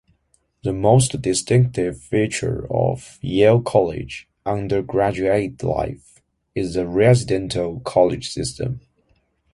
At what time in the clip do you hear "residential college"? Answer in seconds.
6.87-8.29